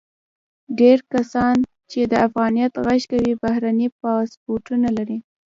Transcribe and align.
ډیری 0.77 1.05
کسان 1.13 1.55
چې 1.91 1.99
د 2.11 2.13
افغانیت 2.27 2.73
غږ 2.85 3.01
کوي، 3.11 3.33
بهرني 3.43 3.87
پاسپورتونه 4.01 4.87
لري. 4.97 5.17